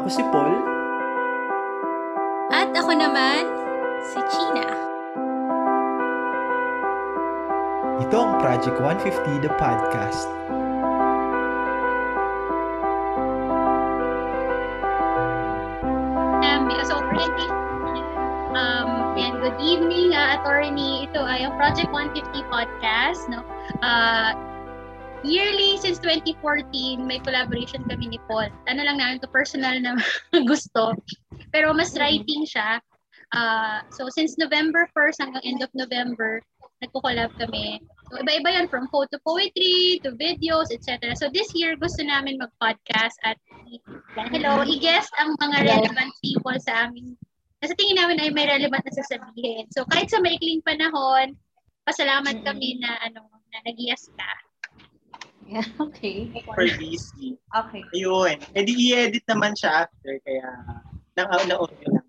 [0.00, 0.56] Ako si Paul.
[2.48, 3.44] At ako naman,
[4.08, 4.72] si China.
[8.00, 10.24] Ito ang Project 150 The Podcast.
[16.48, 17.46] Um, so already,
[18.56, 21.12] um, yan, good evening, uh, attorney.
[21.12, 23.44] Ito ay ang Project 150 podcast, no?
[23.84, 24.32] Uh,
[25.22, 28.48] yearly since 2014, may collaboration kami ni Paul.
[28.68, 29.96] Ano lang namin to personal na
[30.50, 30.96] gusto.
[31.52, 32.80] Pero mas writing siya.
[33.30, 36.42] Uh, so since November 1st hanggang end of November,
[36.82, 37.78] nagko-collab kami.
[38.10, 41.14] So iba-iba yan from photo poetry to videos, etc.
[41.14, 43.38] So this year gusto namin mag-podcast at
[44.34, 47.14] hello, i-guest ang mga relevant people sa amin.
[47.62, 49.68] Sa tingin namin ay may relevant na sasabihin.
[49.70, 51.38] So kahit sa maikling panahon,
[51.86, 54.49] pasalamat kami na ano na nag-guest ka.
[55.50, 56.30] Yeah, okay.
[56.30, 57.34] Super busy.
[57.50, 57.82] Okay.
[57.98, 58.38] Ayun.
[58.54, 60.46] Eh di i-edit naman siya after, kaya
[61.18, 62.06] nang na audio lang.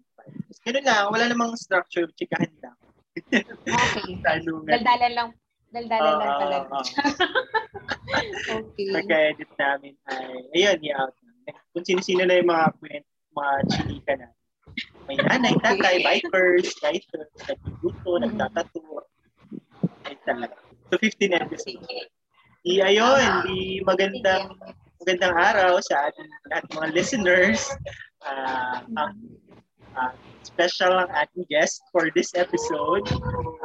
[0.61, 2.77] Ganun lang, wala namang structure, chikahan lang.
[3.17, 4.13] Okay.
[4.69, 5.29] Daldalan lang.
[5.73, 6.57] Daldalan lang pala.
[6.69, 6.83] oo, oo.
[8.61, 8.87] okay.
[8.93, 11.57] Pagka-edit namin ay, ayun, i-out na.
[11.73, 14.27] Kung sino-sino na yung mga kwent, mga chilika na.
[15.09, 15.65] May nanay, Okay.
[15.65, 18.21] tatay, bikers, writers, nagluto, Mhm.
[18.37, 18.79] nagtatato.
[20.05, 20.55] Ay talaga.
[20.93, 21.65] So, 15 episodes.
[21.65, 22.05] Sige.
[22.61, 24.53] Di ayun, di magandang
[25.01, 27.73] magandang araw sa ating lahat mga listeners.
[28.21, 29.17] Ah, ang
[29.97, 30.13] ah,
[30.45, 33.01] special ang ating guest for this episode.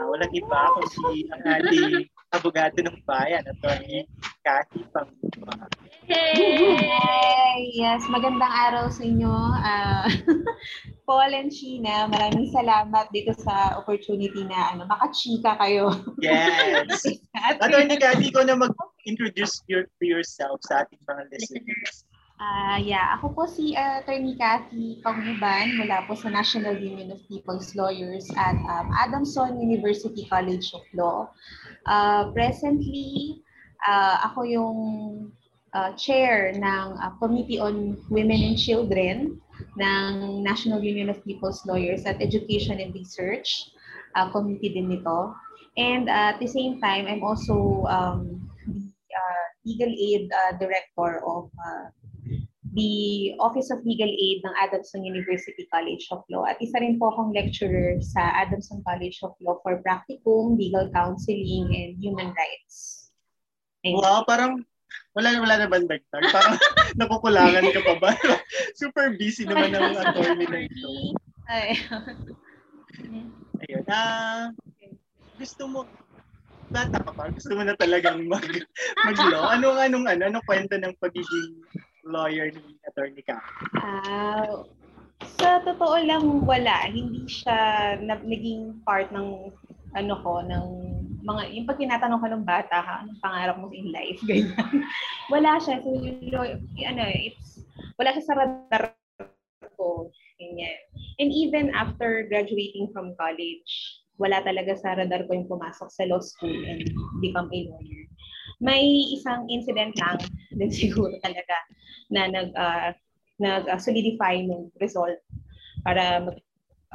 [0.00, 4.08] Ah, walang iba kundi ang ating abogado ng bayan, Atty.
[4.40, 5.68] Cathy Panguma.
[6.06, 7.74] Hey!
[7.74, 9.34] Yes, magandang araw sa inyo.
[9.58, 10.06] Ah,
[11.06, 15.90] Paul and Sheena, maraming salamat dito sa opportunity na ano, makachika kayo.
[16.22, 17.02] Yes!
[17.34, 17.98] Atty.
[17.98, 22.06] Cathy, ikaw na mag-introduce your, to yourself sa ating mga listeners.
[22.38, 27.18] Ah, yeah, ako po si uh, Attorney Cathy Panguban mula po sa National Union of
[27.26, 31.34] People's Lawyers at um, Adamson University College of Law.
[31.82, 33.42] Ah, presently,
[33.82, 34.78] ah, ako yung
[35.76, 39.36] ah, chair ng ah, Committee on Women and Children
[39.76, 43.68] ng National Union of People's Lawyers at Education and Research.
[44.16, 45.36] Ah, committee din nito.
[45.76, 51.20] And ah, at the same time, I'm also um, the ah, legal aid ah, director
[51.20, 51.92] of ah,
[52.76, 56.44] the Office of Legal Aid ng Adamson University College of Law.
[56.44, 61.72] At isa rin po akong lecturer sa Adamson College of Law for Practicum, Legal Counseling,
[61.72, 63.08] and Human Rights.
[63.80, 64.04] Thank you.
[64.04, 64.64] Wow, parang
[65.16, 66.24] wala na wala na ba dagdag?
[66.32, 66.56] Parang
[67.00, 68.10] nakukulangan ka pa ba?
[68.80, 70.90] Super busy naman ng attorney na ito.
[71.48, 71.78] Ay.
[73.64, 73.84] Ayun.
[73.88, 74.52] Ah,
[75.40, 75.80] gusto mo
[76.68, 78.44] bata ka pa, gusto mo na talagang mag
[79.06, 79.54] mag-law.
[79.54, 81.62] Anong anong ano, anong kwento ng pagiging
[82.04, 83.38] lawyer ni attorney ka?
[83.78, 84.66] Ah,
[85.38, 89.54] sa totoo lang wala, hindi siya na, naging part ng
[89.96, 90.66] ano ko ng
[91.26, 94.86] mga yung pag tinatanong ko ng bata ha, anong pangarap mo in life ganyan.
[95.26, 96.46] wala siya so you know,
[96.86, 97.66] ano it's
[97.98, 98.94] wala siya sa radar
[99.74, 100.78] ko ganyan.
[101.18, 103.72] And even after graduating from college,
[104.16, 106.88] wala talaga sa radar ko yung pumasok sa law school and
[107.20, 108.04] become a lawyer.
[108.60, 110.20] May isang incident lang
[110.58, 111.56] din siguro talaga
[112.08, 112.90] na nag uh,
[113.36, 115.20] nag-solidify ng result
[115.84, 116.36] para mag,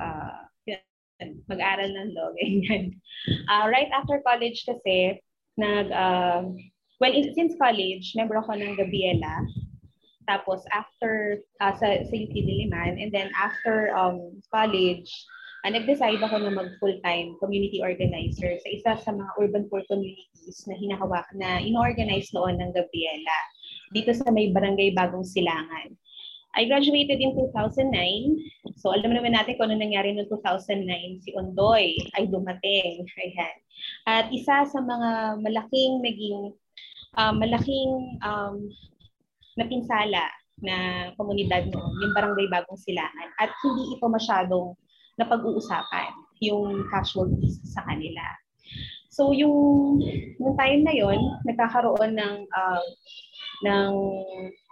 [0.01, 0.41] uh,
[1.49, 2.29] mag-aral ng law.
[2.39, 2.97] Ganyan.
[3.49, 5.19] Uh, right after college kasi,
[5.57, 6.47] nag, uh,
[6.99, 9.45] well, in- since college, member ako ng Gabriela.
[10.29, 15.09] Tapos after, uh, sa, sa UP Diliman, and then after um, college,
[15.65, 20.77] uh, nag-decide ako na mag-full-time community organizer sa isa sa mga urban poor communities na
[20.77, 23.37] hinahawak, na inorganize noon ng Gabriela
[23.91, 25.91] dito sa may barangay Bagong Silangan.
[26.51, 28.75] I graduated in 2009.
[28.75, 31.23] So alam naman natin kung ano nangyari noong 2009.
[31.23, 33.07] Si Ondoy ay dumating.
[33.07, 33.55] Ayan.
[34.03, 36.51] At isa sa mga malaking naging
[37.15, 38.67] uh, malaking um,
[39.55, 40.27] napinsala
[40.61, 43.29] na komunidad noon, yung barangay Bagong Silangan.
[43.41, 44.77] At hindi ito masyadong
[45.17, 46.11] napag-uusapan
[46.43, 48.21] yung casualties sa kanila.
[49.11, 49.99] So yung
[50.39, 52.85] nung time na yon, nagkakaroon ng uh,
[53.61, 53.91] ng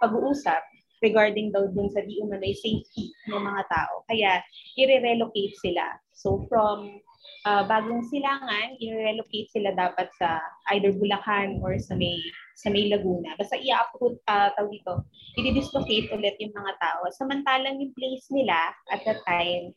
[0.00, 0.60] pag-uusap
[1.00, 4.04] regarding daw dun sa di umano'y safety ng mga tao.
[4.08, 4.40] Kaya
[4.76, 5.96] i-relocate sila.
[6.12, 7.00] So from
[7.48, 10.40] uh, bagong silangan, i-relocate sila dapat sa
[10.76, 12.20] either Bulacan or sa may
[12.60, 13.32] sa may Laguna.
[13.40, 15.00] Basta i-uproot, uh, tawag dito,
[15.40, 17.08] i-dislocate ulit yung mga tao.
[17.16, 19.72] Samantalang yung place nila at that time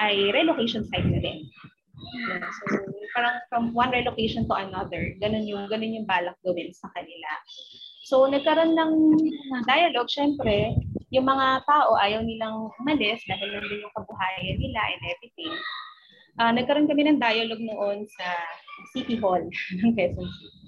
[0.00, 1.44] ay relocation site na din.
[2.32, 2.64] So
[3.12, 7.30] parang from one relocation to another, ganun yung ganun yung balak gawin sa kanila.
[8.02, 8.92] So nagkaroon ng
[9.66, 10.74] dialogue syempre
[11.12, 15.54] yung mga tao ayaw nilang umalis dahil nandun yung kabuhayan nila and everything.
[16.40, 18.26] Uh, nagkaroon kami ng dialogue noon sa
[18.96, 19.44] City Hall
[19.78, 20.60] ng Quezon City.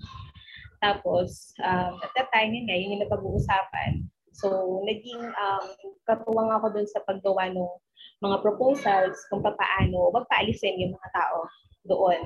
[0.84, 4.04] Tapos, um, at that time, yun yun yung napag-uusapan.
[4.36, 5.64] So, naging um,
[6.04, 7.64] katuwang ako dun sa paggawa ng
[8.20, 11.48] mga proposals kung paano magpaalisin yung mga tao
[11.88, 12.20] doon.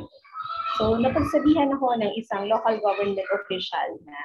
[0.75, 4.19] So, napagsabihan ako ng isang local government official na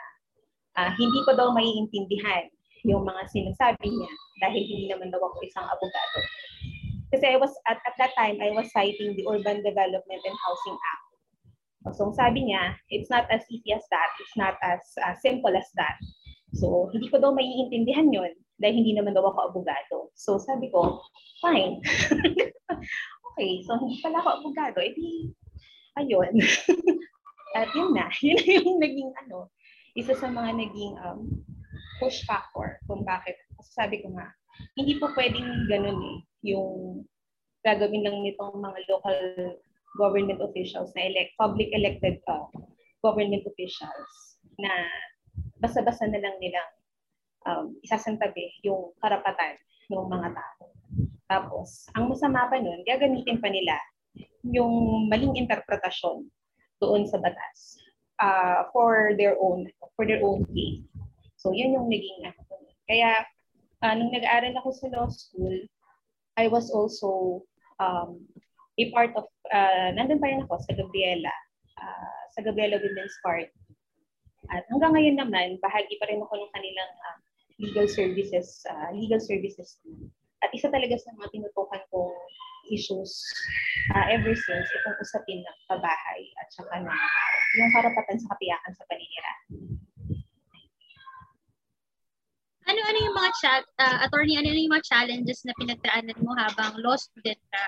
[0.78, 2.50] uh, hindi ko daw maiintindihan
[2.84, 4.12] yung mga sinasabi niya
[4.44, 6.20] dahil hindi naman daw ako isang abogado.
[7.14, 10.78] Kasi I was, at, at that time, I was citing the Urban Development and Housing
[10.78, 11.06] Act.
[11.92, 14.10] So sabi niya, it's not as easy as that.
[14.24, 16.00] It's not as uh, simple as that.
[16.56, 18.31] So hindi ko daw maiintindihan yon
[18.64, 20.08] dahil hindi naman daw ako abogado.
[20.16, 21.04] So sabi ko,
[21.44, 21.84] fine.
[23.28, 24.80] okay, so hindi pala ako abogado.
[24.80, 25.28] E di,
[26.00, 26.40] ayun.
[27.60, 28.10] At yun na.
[28.26, 29.52] Yun na yung naging ano,
[29.94, 31.30] isa sa mga naging um,
[32.01, 33.38] push factor kung bakit.
[33.57, 34.28] Kasi sabi ko nga,
[34.78, 36.18] hindi po pwedeng ganun eh,
[36.54, 37.01] yung
[37.62, 39.19] gagawin lang nitong mga local
[39.98, 42.50] government officials na elect, public elected uh,
[43.06, 44.69] government officials na
[45.62, 46.72] basta-basta na lang nilang
[47.45, 49.57] um, isasantabi yung karapatan
[49.94, 50.63] ng mga tao.
[51.30, 53.78] Tapos, ang masama pa nun, gagamitin pa nila
[54.44, 56.28] yung maling interpretasyon
[56.84, 57.82] doon sa batas
[58.19, 60.86] uh, for their own for their own gain.
[61.38, 62.39] So, yun yung naging ano.
[62.88, 63.27] Kaya,
[63.83, 65.56] uh, nung nag-aaral ako sa law school,
[66.39, 67.44] I was also
[67.83, 68.24] um,
[68.80, 71.36] a part of, uh, nandun pa rin ako sa Gabriela,
[71.80, 73.51] uh, sa Gabriela Women's Party.
[74.51, 77.18] At hanggang ngayon naman, bahagi pa rin ako ng kanilang uh,
[77.59, 80.12] legal services, uh, legal services team.
[80.44, 82.16] At isa talaga sa mga tinutukan kong
[82.71, 83.12] issues
[83.95, 86.92] uh, ever since itong usapin ng pabahay at saka ng
[87.54, 89.48] yung karapatan sa kapiyakan sa paninirahan.
[92.64, 96.96] Ano-ano yung mga chat, uh, attorney, ano yung mga challenges na pinagdaanan mo habang law
[96.96, 97.66] student ka?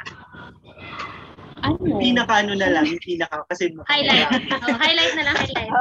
[1.61, 1.77] Ano?
[1.83, 4.31] Yung pinaka ano na lang, yung pinaka, kasi highlight.
[4.65, 5.71] oh, highlight na lang, highlight.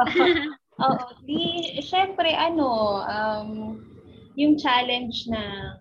[0.83, 3.49] Oo, di, syempre, ano, um,
[4.35, 5.73] yung challenge na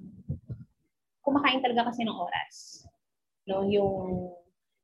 [1.27, 2.87] kumakain talaga kasi ng oras.
[3.51, 4.31] No, yung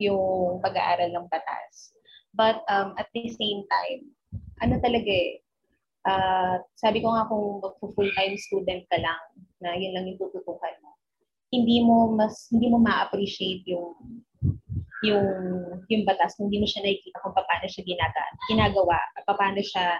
[0.00, 1.94] yung pag-aaral ng batas.
[2.34, 4.14] But um, at the same time,
[4.62, 5.42] ano talaga eh,
[6.06, 7.58] uh, sabi ko nga kung
[7.94, 9.22] full-time student ka lang,
[9.60, 10.96] na yun lang yung tututukan mo,
[11.50, 14.22] hindi mo mas hindi mo ma-appreciate yung
[15.00, 15.26] yung
[15.88, 19.96] yung batas hindi mo siya nakikita kung paano siya ginaga, ginagawa at paano siya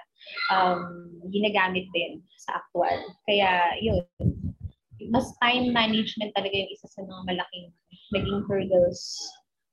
[0.53, 2.97] um, ginagamit din sa actual.
[3.25, 4.05] Kaya yun,
[5.09, 7.69] mas time management talaga yung isa sa mga malaking
[8.13, 9.01] naging hurdles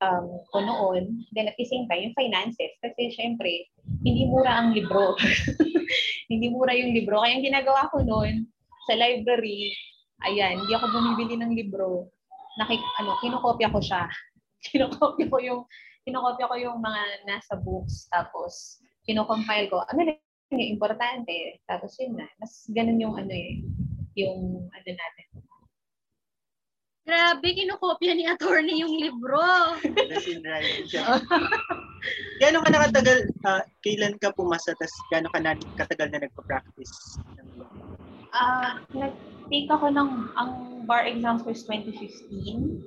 [0.01, 1.25] um, ko noon.
[1.33, 2.73] Then at the same time, yung finances.
[2.81, 3.69] Kasi syempre,
[4.03, 5.17] hindi mura ang libro.
[6.31, 7.21] hindi mura yung libro.
[7.21, 8.45] Kaya yung ginagawa ko noon
[8.87, 9.73] sa library,
[10.25, 12.07] ayan, hindi ako bumibili ng libro.
[12.57, 14.07] Nakik, ano, kinokopya ko siya.
[14.71, 15.61] kinokopya ko yung
[16.07, 19.83] kinokopya ko yung mga nasa books tapos kinocompile ko.
[19.91, 20.07] Ano
[20.51, 21.59] yung importante?
[21.67, 22.27] Tapos yun na.
[22.39, 23.59] Mas ganun yung ano eh,
[24.15, 25.26] yung ano natin,
[27.07, 29.39] Grabe, kinokopya ni attorney yung libro.
[32.43, 37.23] Gano'n ka nakatagal, uh, kailan ka pumasa, tapos gano'n ka na, katagal na nagpa-practice?
[38.35, 40.51] Ah, uh, nag-take ako ng, ang
[40.83, 42.83] bar exams was 2015,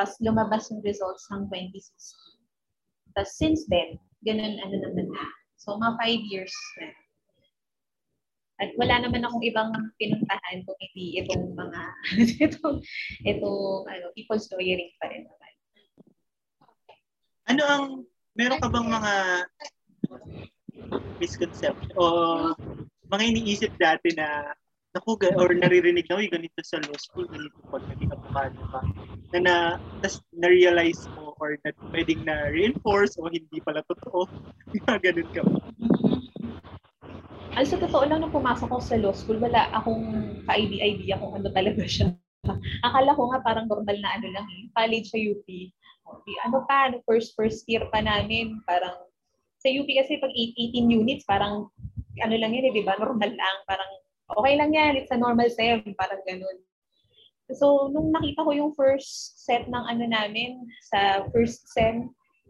[0.00, 2.40] tapos lumabas yung results ng 2016.
[3.12, 5.28] Tapos since then, ganun ano naman na.
[5.60, 6.88] So, mga five years na.
[8.58, 9.70] At wala naman akong ibang
[10.02, 11.80] pinuntahan kung hindi itong mga,
[12.46, 12.76] itong,
[13.22, 15.52] itong ano, people's lawyering pa rin naman.
[17.48, 17.84] Ano ang,
[18.34, 19.14] meron ka bang mga
[21.22, 22.04] misconception o
[23.08, 24.52] mga iniisip dati na
[24.92, 28.80] naku, or naririnig na, uy, ganito sa law school, ganito pag naging abogado ka,
[29.32, 29.54] na, na
[30.02, 34.26] tas na-realize mo or na pwedeng na-reinforce o hindi pala totoo,
[35.04, 35.58] ganun ka ba?
[37.58, 40.06] Al sa totoo lang nung pumasok ako sa law school, wala akong
[40.46, 42.14] ka-idea kung ano talaga siya.
[42.86, 44.70] Akala ko nga parang normal na ano lang eh.
[44.78, 45.42] College sa UP.
[46.46, 48.94] Ano pa, ano, first first year pa namin, parang
[49.58, 51.66] sa UP kasi pag 18 units, parang
[52.22, 52.94] ano lang yun eh, di ba?
[52.94, 53.56] Normal lang.
[53.66, 53.90] Parang
[54.38, 56.62] okay lang yan, it's a normal sem, parang ganun.
[57.58, 60.62] So, nung nakita ko yung first set ng ano namin
[60.94, 62.06] sa first sem,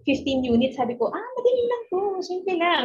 [0.06, 2.84] 15 units, sabi ko, ah, madali lang to, simple lang.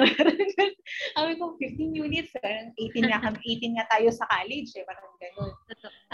[1.18, 5.54] sabi ko, 15 units, parang 18 nga, 18 nga tayo sa college, eh, parang ganun.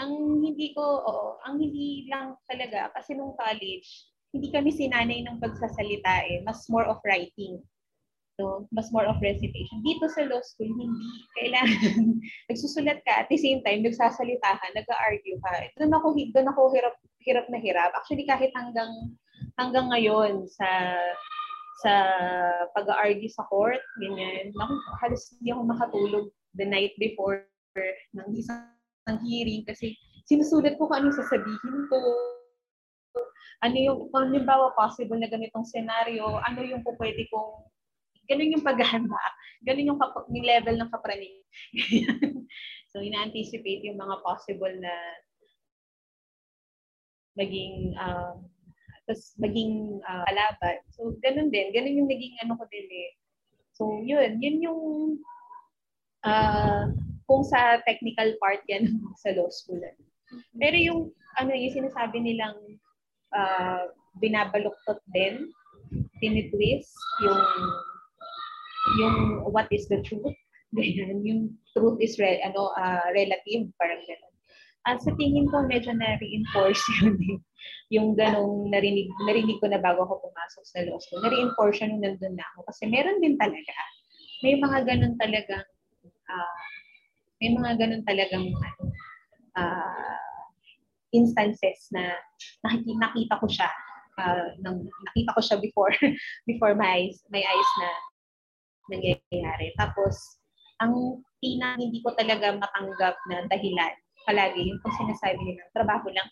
[0.00, 0.12] Ang
[0.44, 6.26] hindi ko, oo, ang hindi lang talaga, kasi nung college, hindi kami sinanay ng pagsasalita
[6.30, 7.58] eh, mas more of writing.
[8.40, 9.84] no, mas more of recitation.
[9.84, 11.12] Dito sa law school, hindi.
[11.36, 12.16] Kailangan,
[12.48, 15.68] nagsusulat ka, at the same time, nagsasalita ka, nag-argue ka.
[15.76, 17.92] Doon ako, doon ako hirap, hirap na hirap.
[17.92, 19.12] Actually, kahit hanggang,
[19.56, 20.68] hanggang ngayon, sa,
[21.80, 21.92] sa
[22.76, 26.26] pag-argue sa court, ganyan, naku, halos hindi ako makatulog
[26.58, 27.46] the night before
[28.16, 28.66] ng isang
[29.24, 29.94] hearing kasi
[30.26, 31.98] sinusulat ko kung anong sasabihin ko,
[33.60, 37.70] ano yung, kung halimbawa possible na ganitong senaryo, ano yung po pwede kong
[38.30, 39.18] Ganun yung paghahanda.
[39.66, 41.42] Ganun yung, kap- yung level ng kapraning.
[42.94, 44.94] so, ina-anticipate yung mga possible na
[47.34, 48.38] maging uh,
[49.10, 50.78] tapos maging uh, kalaban.
[50.94, 51.74] So, ganun din.
[51.74, 53.10] Ganun yung naging ano ko din eh.
[53.74, 54.38] So, yun.
[54.38, 54.82] Yun yung
[56.22, 56.94] uh,
[57.26, 58.86] kung sa technical part yan
[59.26, 59.82] sa law school.
[60.62, 61.10] Pero yung
[61.42, 62.54] ano yung sinasabi nilang
[63.34, 63.90] uh,
[64.22, 65.50] binabaluktot din,
[66.22, 66.94] tinitwist,
[67.26, 67.42] yung
[69.02, 69.16] yung
[69.50, 70.22] what is the truth.
[70.78, 71.26] Ganyan.
[71.26, 71.42] Yung
[71.74, 74.29] truth is re, ano, uh, relative, parang gano'n.
[74.88, 77.38] At sa tingin ko, medyo na-reinforce yun eh.
[77.92, 81.20] Yung ganong narinig, narinig ko na bago ako pumasok sa law school.
[81.20, 82.70] Na-reinforce yun nandun na ako.
[82.72, 83.74] Kasi meron din talaga.
[84.40, 85.66] May mga ganon talagang,
[86.32, 86.62] uh,
[87.44, 88.82] may mga ganon talagang, ano,
[89.60, 90.16] uh,
[91.10, 92.14] instances na
[92.62, 93.70] nakikita, nakita ko siya
[94.20, 95.94] uh, nang nakita ko siya before
[96.50, 97.90] before my eyes my eyes na
[98.90, 99.70] nangyayari.
[99.78, 100.18] Tapos,
[100.82, 103.94] ang tina hindi ko talaga matanggap na dahilan
[104.26, 106.28] palagi yung kung sinasabi nila, trabaho lang.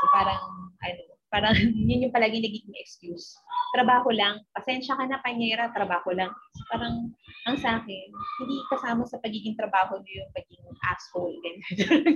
[0.00, 0.42] So parang,
[0.80, 1.54] ano, parang
[1.88, 3.38] yun yung palagi nagiging excuse.
[3.70, 6.34] Trabaho lang, pasensya ka na panyera, trabaho lang.
[6.58, 7.14] So, parang,
[7.46, 8.08] ang sa akin,
[8.42, 11.38] hindi kasama sa pagiging trabaho niyo yung pagiging asshole.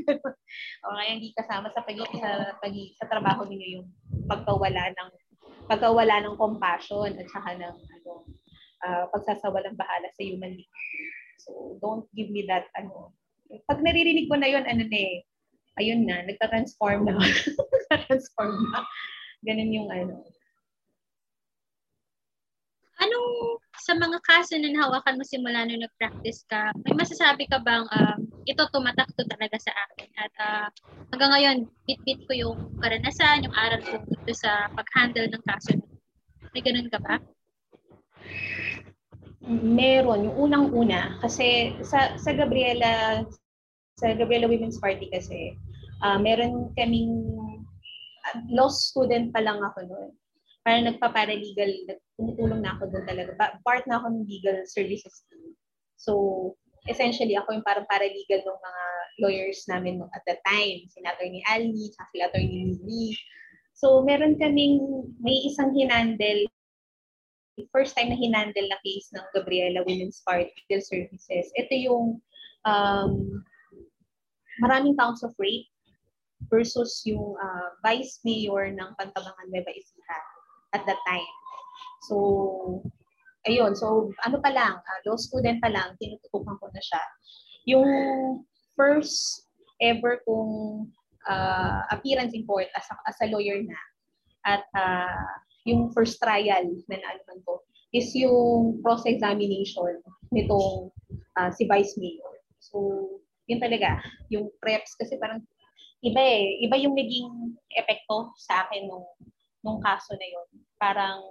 [0.85, 3.87] o kaya hindi kasama sa pagiging sa, pagiging, sa trabaho niyo yung
[4.27, 5.11] pagkawala ng
[5.65, 8.13] pagkawala ng compassion at saka ng ano,
[8.85, 10.75] uh, pagsasawalang bahala sa human being.
[11.41, 13.15] So, don't give me that, ano.
[13.69, 15.23] Pag naririnig ko na yon ano na eh,
[15.81, 17.19] ayun na, nagta-transform na.
[17.73, 18.81] nagta-transform na.
[19.45, 20.25] Ganun yung ano.
[23.03, 27.85] Anong sa mga kaso na nahawakan mo simula nung nag-practice ka, may masasabi ka bang
[27.85, 30.69] um, ito tumatak to talaga sa akin at uh,
[31.13, 35.75] hanggang ngayon bit-bit ko yung karanasan, yung aral ko dito sa pag-handle ng kaso.
[36.55, 37.19] May ganun ka ba?
[39.49, 41.21] Meron, yung unang-una.
[41.21, 43.25] Kasi sa, sa Gabriela,
[44.01, 45.53] sa Gabriela Women's Party kasi,
[46.01, 47.13] uh, meron kaming
[48.25, 50.11] uh, law student pa lang ako noon.
[50.65, 51.71] Parang nagpa-paralegal,
[52.17, 53.37] tumutulong na ako doon talaga.
[53.61, 55.53] Part na ako ng legal services team.
[56.01, 56.13] So,
[56.89, 58.83] essentially, ako yung parang paralegal ng mga
[59.21, 60.89] lawyers namin at that time.
[60.89, 63.13] Si Attorney Ali, si Attorney Lily.
[63.77, 64.81] So, meron kaming,
[65.21, 66.49] may isang hinandle
[67.71, 70.51] first time na hinandle na case ng Gabriela Women's Party
[70.83, 72.19] Services, ito yung
[72.67, 73.43] um,
[74.59, 75.67] maraming counts of rape
[76.51, 80.19] versus yung uh, vice mayor ng Pantabangan Nueva Ecija
[80.75, 81.31] at that time.
[82.11, 82.83] So,
[83.47, 83.79] ayun.
[83.79, 87.03] So, ano pa lang, uh, law student pa lang, tinututukan ko na siya.
[87.71, 87.91] Yung
[88.77, 89.49] first
[89.81, 90.91] ever kong
[91.29, 93.79] uh, appearance in court as a, as a lawyer na
[94.45, 95.33] at uh,
[95.65, 100.03] yung first trial na naalaman ko is yung cross-examination
[100.35, 100.91] nitong
[101.39, 102.35] uh, si Vice Mayor.
[102.59, 102.77] So,
[103.47, 104.01] yun talaga,
[104.33, 105.45] yung preps kasi parang
[106.05, 109.07] iba eh, iba yung naging epekto sa akin nung
[109.65, 110.49] nung kaso na yun.
[110.77, 111.25] Parang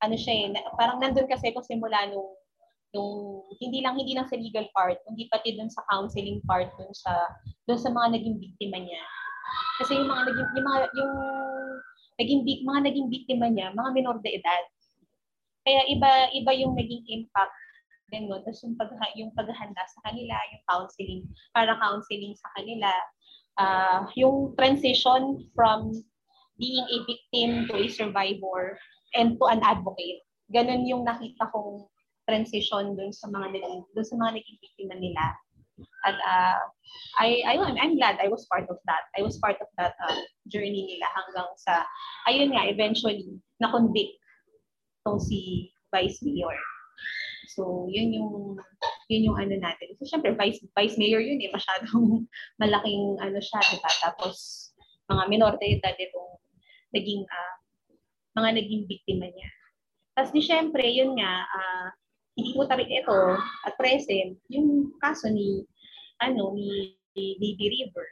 [0.00, 2.32] ano siya eh, parang nandun kasi ko simula nung
[2.96, 6.88] nung hindi lang hindi lang sa legal part, hindi pati dun sa counseling part dun
[6.96, 7.12] sa
[7.68, 9.02] dun sa mga naging biktima niya.
[9.82, 11.14] Kasi yung mga naging yung mga yung
[12.18, 14.64] naging mga naging biktima niya, mga minor de edad.
[15.62, 17.54] Kaya iba iba yung naging impact
[18.16, 18.40] no.
[18.40, 21.22] Tapos yung, pag, yung paghahanda sa kanila, yung counseling,
[21.52, 22.90] para counseling sa kanila,
[23.60, 25.92] uh, yung transition from
[26.56, 28.80] being a victim to a survivor
[29.12, 30.24] and to an advocate.
[30.48, 31.84] Ganun yung nakita kong
[32.24, 35.24] transition dun sa mga naging, dun sa mga naging biktima nila.
[36.06, 36.62] At uh,
[37.18, 39.10] I, I, I'm glad I was part of that.
[39.18, 41.82] I was part of that uh, journey nila hanggang sa,
[42.30, 44.14] ayun nga, eventually, na-convict
[45.02, 46.54] tong si Vice Mayor.
[47.50, 48.60] So, yun yung,
[49.10, 49.98] yun yung ano natin.
[49.98, 52.28] So, syempre, Vice, Vice Mayor yun eh, masyadong
[52.62, 53.92] malaking ano siya, diba?
[53.98, 54.70] Tapos,
[55.08, 56.38] mga minor de edad itong
[56.94, 57.56] naging, uh,
[58.38, 59.50] mga naging biktima niya.
[60.14, 61.88] Tapos, di syempre, yun nga, uh,
[62.38, 63.34] hindi ko tarik ito
[63.66, 65.66] at present yung kaso ni
[66.22, 68.06] ano ni Baby River.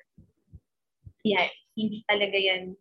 [1.26, 1.50] Yan.
[1.76, 2.72] Hindi talaga yan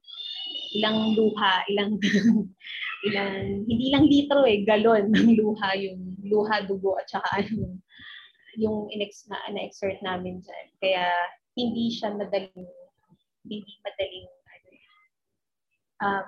[0.76, 1.96] ilang luha, ilang
[3.08, 7.80] ilang hindi lang litro eh, galon ng luha yung luha dugo at saka ano
[8.56, 10.68] yung inex na na-exert namin dyan.
[10.80, 11.06] Kaya
[11.56, 12.68] hindi siya madaling
[13.46, 14.68] hindi madaling ano.
[16.04, 16.24] Uh,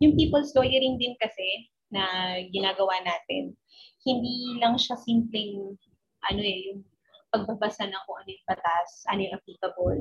[0.00, 3.52] yung people's lawyering din kasi na ginagawa natin,
[4.04, 5.76] hindi lang siya simpleng
[6.32, 6.80] ano eh, yung
[7.32, 10.00] pagbabasa ng kung ano yung batas, ano yung applicable.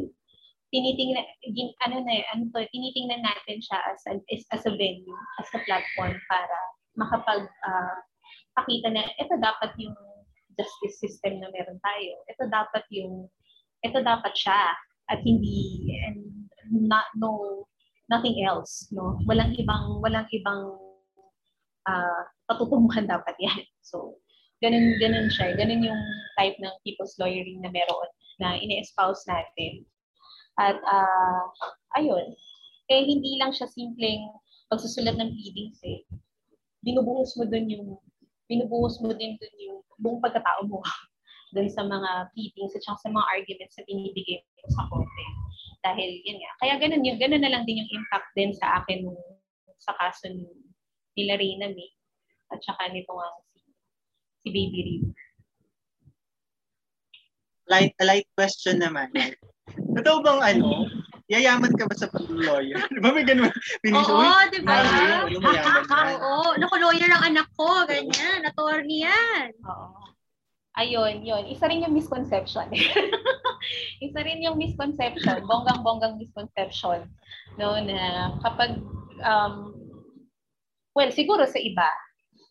[0.71, 1.27] Tinitingnan,
[1.83, 5.49] ano na eh, ano to, tinitingnan natin siya as, a, as, as a venue, as
[5.55, 6.57] a platform para
[6.95, 7.99] makapag uh,
[8.55, 9.95] pakita na ito dapat yung
[10.55, 12.13] justice system na meron tayo.
[12.27, 13.27] Ito dapat yung,
[13.83, 14.75] ito dapat siya
[15.11, 17.63] at hindi, and not, no,
[18.07, 19.19] nothing else, no?
[19.27, 20.75] Walang ibang, walang ibang
[21.87, 23.59] uh, patutunguhan dapat yan.
[23.83, 24.20] So,
[24.61, 25.57] ganun, ganun siya.
[25.57, 26.01] Ganun yung
[26.37, 29.85] type ng people's lawyering na meron na ine-espouse natin.
[30.61, 31.43] At, uh,
[31.97, 32.33] ayun.
[32.87, 34.29] Kaya hindi lang siya simpleng
[34.69, 36.05] pagsusulat ng pleadings eh.
[36.85, 37.97] Binubuhos mo dun yung,
[38.47, 40.81] binubuhos mo din dun yung buong pagkatao mo
[41.55, 45.25] dun sa mga pleadings at sa mga arguments na binibigay mo sa korte.
[45.81, 46.51] Dahil, yun nga.
[46.61, 49.17] Kaya ganun, yung, ganun na lang din yung impact din sa akin nung,
[49.81, 50.45] sa kaso ni
[51.17, 51.91] nila Reyna May
[52.51, 53.29] at saka nito nga
[54.41, 55.03] si, Baby Rin.
[57.69, 59.13] Light, light question naman.
[59.71, 60.89] Totoo bang ano,
[61.31, 62.75] yayaman ka ba sa pag-lawyer?
[62.91, 63.53] Di ba may ganun?
[63.87, 64.83] Oo, oh, di ba?
[64.83, 65.99] Ano, mayaman ka.
[66.19, 69.55] Oo, naku, lawyer ang anak ko, ganyan, attorney yan.
[69.63, 69.95] Oo.
[70.75, 71.47] Ayun, yun.
[71.47, 72.67] Isa rin yung misconception.
[74.05, 77.07] Isa rin yung misconception, bonggang-bonggang misconception,
[77.55, 78.79] no, na kapag
[79.23, 79.71] um,
[80.91, 81.87] Well, siguro sa iba,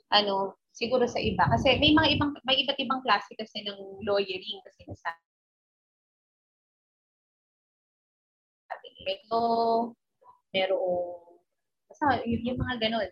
[0.09, 1.45] ano, siguro sa iba.
[1.53, 5.13] Kasi may mga ibang, may iba't ibang klase kasi ng lawyering kasi nasa
[9.11, 9.43] ito,
[10.55, 11.39] merong,
[11.89, 13.11] basta yung, yung mga ganun,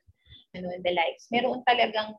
[0.57, 1.27] ano, and the likes.
[1.31, 2.15] Meron talagang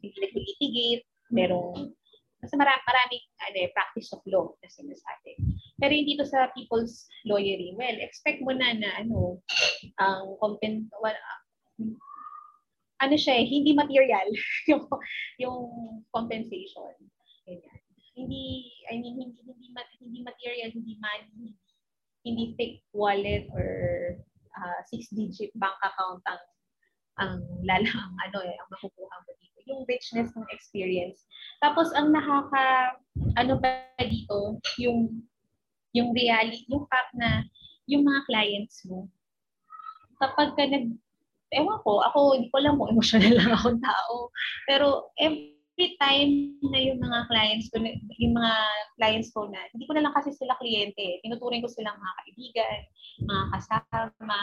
[0.00, 1.92] hindi nag-litigate, merong,
[2.40, 5.40] kasi marami, maraming ano, eh, practice of law na sinasabi.
[5.76, 7.76] Pero hindi to sa people's lawyering.
[7.76, 9.40] Well, expect mo na na ano,
[9.98, 11.16] ang compen, well,
[13.00, 14.28] ano siya eh, hindi material
[14.70, 14.84] yung,
[15.40, 15.58] yung
[16.12, 16.92] compensation.
[17.44, 17.80] Ganyan.
[18.16, 19.68] Hindi, I mean, hindi, hindi,
[20.00, 21.52] hindi material, hindi money,
[22.24, 23.68] hindi, fake wallet or
[24.56, 26.42] uh, six-digit bank account ang
[27.16, 29.58] ang lalang ano eh, ang makukuha mo dito.
[29.68, 31.24] Yung richness ng experience.
[31.64, 32.96] Tapos ang nakaka
[33.40, 35.24] ano pa dito, yung
[35.96, 37.44] yung reality, yung fact na
[37.88, 39.08] yung mga clients mo
[40.20, 40.92] kapag ka nag
[41.54, 44.30] ewan ko, ako, hindi ko alam kung emotional lang akong tao.
[44.66, 44.86] Pero
[45.20, 47.82] every time na yung mga clients ko,
[48.18, 48.54] yung mga
[48.98, 51.22] clients ko na, hindi ko na lang kasi sila kliyente.
[51.22, 52.78] Tinuturing ko silang mga kaibigan,
[53.26, 54.40] mga kasama,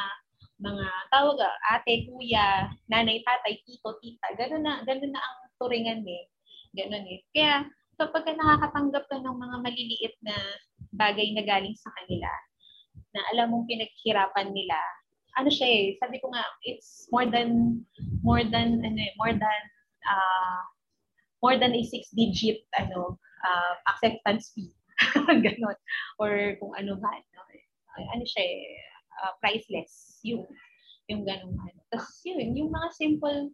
[0.63, 1.37] mga tawag,
[1.75, 4.31] ate, kuya, nanay, tatay, tito, tita.
[4.39, 6.23] Ganun na, ganun na ang turingan eh.
[6.71, 7.19] Ganun eh.
[7.35, 7.67] Kaya,
[7.99, 10.35] kapag nakakatanggap ka ng mga maliliit na
[10.95, 12.31] bagay na galing sa kanila,
[13.13, 14.77] na alam mong pinaghirapan nila,
[15.37, 17.81] ano siya eh, sabi ko nga, it's more than,
[18.21, 19.61] more than, ano eh, more than,
[20.05, 20.61] uh,
[21.41, 24.71] more than a six-digit, ano, uh, acceptance fee.
[25.45, 25.77] Ganon.
[26.21, 27.41] Or kung ano ba, no?
[28.13, 28.65] ano siya eh,
[29.21, 30.21] uh, priceless.
[30.25, 30.45] Yung,
[31.09, 31.57] yung ganun.
[31.57, 31.79] Ano.
[31.91, 33.51] Tapos yun, yung mga simple,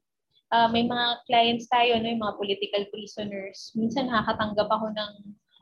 [0.52, 3.72] uh, may mga clients tayo, no, yung mga political prisoners.
[3.74, 5.12] Minsan nakakatanggap ako ng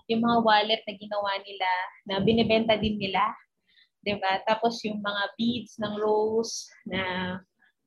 [0.08, 1.70] yung mga wallet na ginawa nila,
[2.08, 3.28] na binibenta din nila
[4.04, 4.42] 'di ba?
[4.46, 7.38] Tapos yung mga beads ng rose na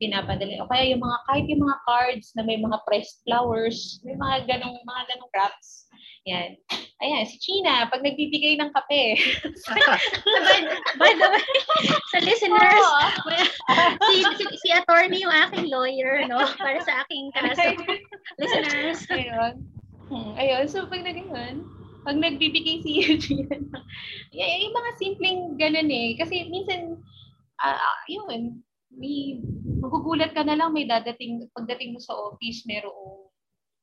[0.00, 0.56] pinapadali.
[0.64, 4.48] O kaya yung mga kahit yung mga cards na may mga pressed flowers, may mga
[4.48, 5.86] ganong mga ganong wraps.
[6.28, 6.56] Yan.
[7.00, 9.16] Ayan, si China, pag nagbibigay ng kape.
[9.72, 10.60] by,
[11.00, 11.46] by the way,
[12.12, 12.84] sa listeners,
[14.04, 16.44] si, si, si attorney yung aking lawyer, no?
[16.60, 17.72] Para sa aking kaso.
[18.36, 19.00] listeners.
[19.08, 19.64] Ayun.
[20.12, 21.32] Hmm, ayun, so pag naging
[22.04, 23.46] pag nagbibigay si Eugene,
[24.64, 26.16] yung mga simpleng ganun eh.
[26.16, 26.96] Kasi minsan,
[27.60, 29.38] uh, yun, may,
[29.80, 33.28] magugulat ka na lang may dadating, pagdating mo sa office, merong,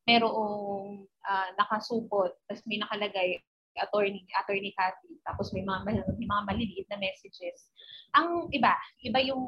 [0.07, 3.37] merong uh, nakasupot, tapos may nakalagay,
[3.77, 7.69] attorney, attorney Cathy, tapos may mga, may mga maliliit na messages.
[8.17, 8.73] Ang iba,
[9.05, 9.45] iba yung,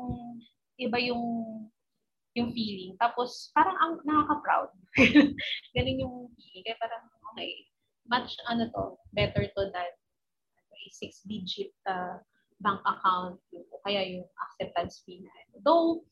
[0.77, 1.25] iba yung
[2.37, 2.93] yung feeling.
[3.01, 4.69] Tapos, parang ang nakaka-proud.
[5.75, 6.63] Ganun yung feeling.
[6.63, 7.03] Kaya parang,
[7.33, 7.65] okay,
[8.09, 9.91] much ano to, better to than
[10.73, 12.17] a six-digit uh,
[12.59, 15.31] bank account o kaya yung acceptance fee na.
[15.63, 16.03] Though,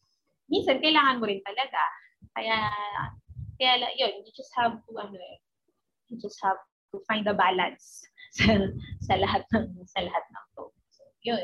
[0.48, 1.84] minsan kailangan mo rin talaga.
[2.38, 2.58] Kaya,
[3.60, 5.38] kaya yun, you just have to, ano eh,
[6.08, 6.60] you just have
[6.94, 8.06] to find the balance
[8.38, 8.48] sa,
[9.04, 10.72] sa lahat ng, sa lahat ng to.
[10.94, 11.44] So, yun.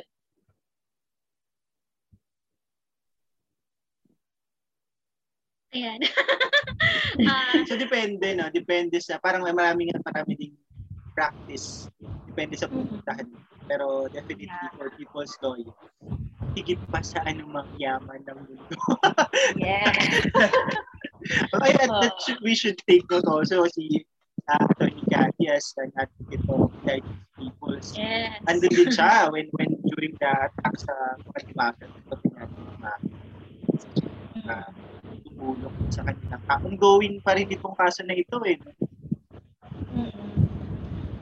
[5.73, 5.99] Ayan.
[7.29, 8.49] Ah, So depende, no?
[8.49, 10.57] Depende sa, parang may maraming marami ding
[11.13, 11.85] practice.
[12.25, 13.29] Depende sa pupuntahan.
[13.69, 14.73] Pero definitely Yeah.
[14.73, 15.69] for people's lawyer,
[16.57, 18.75] higit pa sa anumang yaman ng mundo.
[19.55, 19.93] Yes.
[21.55, 24.01] okay, that, that should, we should take note also si
[24.49, 27.05] uh, Attorney Cathy as an advocate of like
[27.39, 28.35] people's yes.
[28.49, 30.93] andun din siya when when during the attack sa
[31.31, 32.91] mga tibakan ito natin na
[35.43, 36.35] na tumulong sa kanila.
[36.63, 38.57] Ongoing pa rin itong kaso na ito eh.
[39.91, 40.31] Mm-mm.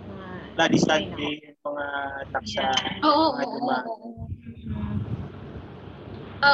[0.06, 1.86] Mga- Bloody Ay, Sunday mga
[2.22, 3.06] attack sa Yeah.
[3.06, 4.24] Oo, mga oo, oo.
[4.70, 4.98] Mm.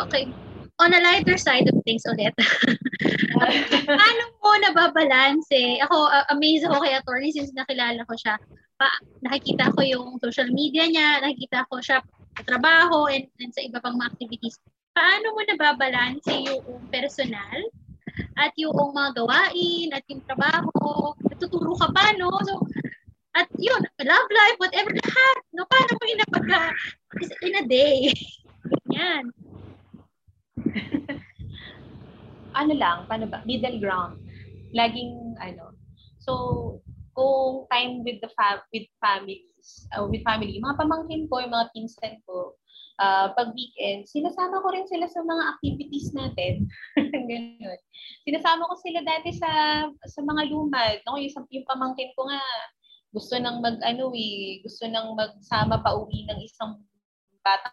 [0.08, 0.32] Okay.
[0.78, 2.36] On a lighter side of things ulit.
[3.98, 5.82] Paano mo nababalanse?
[5.90, 8.38] Ako, uh, amazed ako kay attorney since nakilala ko siya.
[8.78, 8.86] Pa,
[9.26, 11.98] nakikita ko yung social media niya, nakikita ko siya
[12.38, 14.62] sa trabaho and, and sa iba pang mga activities.
[14.98, 17.58] Paano mo nababalanse yung personal
[18.34, 21.14] at yung mga gawain at yung trabaho?
[21.30, 22.34] Natuturo ka pa, no?
[22.42, 22.66] So,
[23.38, 25.38] at yun, love life, whatever, lahat.
[25.54, 25.70] No?
[25.70, 26.74] Paano mo inapaga
[27.46, 28.10] in a day?
[28.98, 29.30] Yan.
[32.66, 33.46] ano lang, paano ba?
[33.46, 34.18] Middle ground.
[34.74, 35.78] Laging, ano,
[36.18, 36.34] so,
[37.14, 41.70] kung time with the fam with families, uh, with family, mga pamangkin ko, yung mga
[41.78, 42.58] pinsan ko,
[43.02, 46.68] uh, pag weekend, sinasama ko rin sila sa mga activities natin.
[47.30, 47.80] Ganun.
[48.26, 49.50] Sinasama ko sila dati sa
[49.90, 51.02] sa mga lumad.
[51.06, 51.18] No?
[51.18, 52.42] Yung, yung pamangkin ko nga,
[53.14, 56.82] gusto nang mag, ano eh, gusto nang magsama pa uwi ng isang
[57.42, 57.72] bata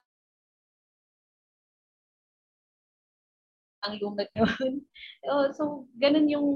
[3.84, 4.80] ang lumad yun.
[5.28, 6.48] oh, so, ganun yung,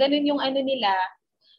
[0.00, 0.96] ganun yung ano nila,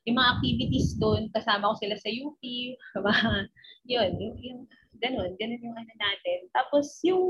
[0.10, 2.42] yung mga activities doon, kasama ko sila sa UP,
[3.94, 4.60] yun, yung, yung,
[5.00, 6.40] ganun, ganun yung ano natin.
[6.54, 7.26] Tapos, yung,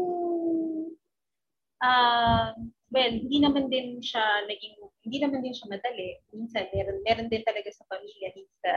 [1.81, 2.53] ah,
[2.89, 6.19] well, hindi naman din siya naging, hindi naman din siya madali.
[6.33, 8.71] Minsan, meron, meron din talaga sa pamilya, hindi, sa,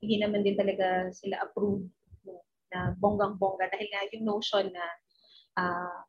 [0.00, 1.88] hindi naman din talaga sila approved
[2.74, 4.84] na bonggang-bongga dahil nga yung notion na
[5.60, 6.02] ah,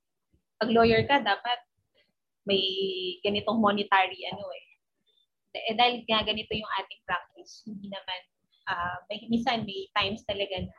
[0.58, 1.60] pag lawyer ka, dapat
[2.46, 2.64] may
[3.22, 4.68] ganitong monetary ano eh.
[5.56, 8.20] Eh, dahil nga ganito yung ating practice, hindi naman,
[8.66, 10.78] ah may, minsan may times talaga na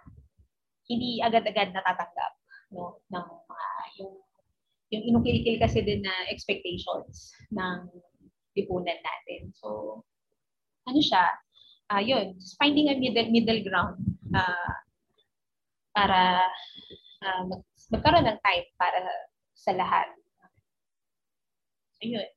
[0.87, 2.33] hindi agad-agad natatanggap
[2.75, 3.69] no, ng mga,
[4.03, 4.15] yung,
[4.95, 7.91] yung inukilikil kasi din na expectations ng
[8.57, 9.51] lipunan natin.
[9.55, 10.01] So,
[10.87, 11.27] ano siya,
[11.91, 13.99] ah yun, just finding a middle, middle ground
[14.35, 14.87] ah
[15.97, 16.45] para
[17.25, 19.01] ah, mag, magkaroon ng time para
[19.57, 20.13] sa lahat.
[22.05, 22.29] Ayun.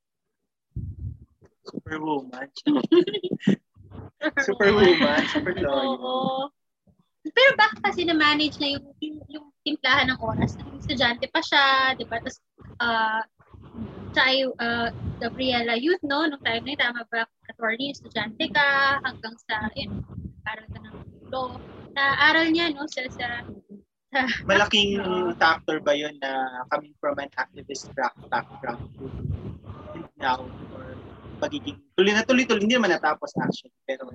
[1.67, 2.47] Superwoman.
[4.47, 5.21] Superwoman.
[5.27, 5.99] Super lawyer.
[5.99, 6.47] Oo.
[7.33, 10.55] Pero bakit kasi na-manage na yung, yung, yung timplahan ng oras?
[10.57, 12.17] Naging estudyante pa siya, di ba?
[12.21, 12.39] Tapos,
[12.81, 13.21] uh,
[14.13, 14.89] tayo, uh,
[15.21, 16.25] Gabriela Youth, no?
[16.25, 20.01] Nung time na yun, tama ba, attorney, estudyante ka, hanggang sa, yun,
[20.49, 20.97] aral ka ng
[21.29, 21.57] law.
[21.93, 22.89] Naaral niya, no?
[22.89, 23.45] Sa, sa,
[24.09, 24.97] sa Malaking
[25.41, 28.89] factor ba yun na coming from an activist back- background
[30.17, 30.41] now
[31.39, 34.11] pagiging tuloy na tuloy-tuloy, hindi naman natapos actually, pero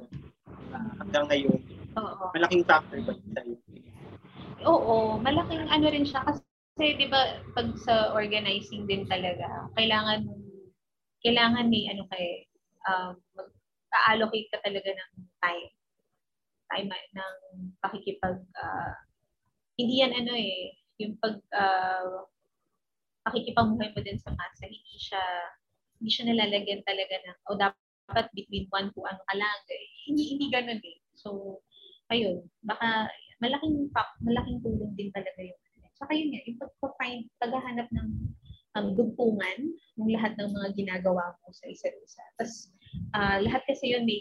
[0.76, 1.58] ah, hanggang ngayon,
[1.96, 2.24] Oo.
[2.36, 3.56] malaking factor ba yun sa'yo?
[4.64, 10.24] Oo, malaking ano rin siya kasi 'di ba pag sa organizing din talaga, kailangan
[11.24, 12.48] kailangan may ano kay
[12.84, 15.72] um mag-allocate ka talaga ng time.
[16.72, 17.36] Time ng
[17.80, 18.94] pakikipag ah,
[19.74, 22.22] hindi yan ano eh, yung pag uh,
[23.26, 25.22] pakikipamuhay mo din sa masa, hindi siya
[26.04, 29.58] hindi siya nalalagyan talaga ng o dapat between one to ano ka lang.
[29.72, 31.00] Eh, hindi hindi ganoon eh.
[31.16, 31.64] So
[32.12, 33.08] ayun, baka
[33.40, 33.88] malaking
[34.20, 35.56] malaking tulong din talaga yun.
[35.96, 38.08] Saka yun nga, yung pagpa-find, paghahanap ng
[38.76, 39.58] um, dugtungan
[39.96, 42.24] ng lahat ng mga ginagawa mo sa isa't isa.
[42.36, 42.74] Tapos,
[43.14, 44.20] ah, lahat kasi yun may,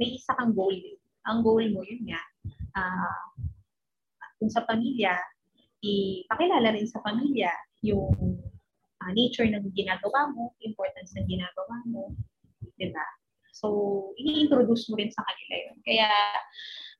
[0.00, 0.72] may isa kang goal.
[0.72, 0.96] eh.
[1.28, 2.20] Ang goal mo, yun nga,
[2.74, 3.20] ah,
[4.40, 5.12] kung sa pamilya,
[5.84, 7.52] ipakilala rin sa pamilya
[7.84, 8.33] yung
[9.04, 12.16] ah, nature ng ginagawa mo, importance ng ginagawa mo,
[12.80, 13.04] di ba?
[13.52, 13.68] So,
[14.16, 15.76] i-introduce mo rin sa kanila yun.
[15.84, 16.10] Kaya,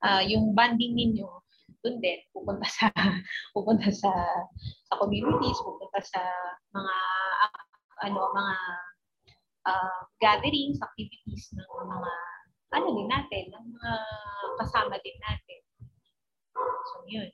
[0.04, 1.28] ah, yung bonding ninyo,
[1.80, 2.92] dun din, pupunta sa,
[3.56, 4.12] pupunta sa,
[4.88, 6.20] sa communities, pupunta sa
[6.76, 6.94] mga,
[8.04, 8.54] ano, mga
[9.72, 12.12] ah, gatherings, activities ng mga,
[12.74, 13.92] ano din natin, ng mga
[14.60, 15.60] kasama din natin.
[16.54, 17.30] So, yun.